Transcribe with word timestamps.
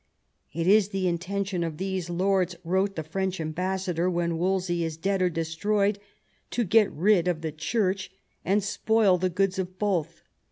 "It 0.51 0.65
is 0.65 0.89
the 0.89 1.07
intention 1.07 1.63
of 1.63 1.77
these 1.77 2.09
lords,*' 2.09 2.55
wrote 2.63 2.95
the 2.95 3.03
French 3.03 3.39
ambassador," 3.39 4.09
when 4.09 4.39
Wolsey 4.39 4.83
is 4.83 4.97
dead 4.97 5.21
or 5.21 5.29
destroyed, 5.29 5.99
to 6.49 6.63
get 6.63 6.91
rid 6.91 7.27
of 7.27 7.41
the 7.41 7.51
Church 7.51 8.09
and 8.43 8.63
spoil 8.63 9.19
the 9.19 9.29
goods 9.29 9.59
of 9.59 9.77
both. 9.77 10.23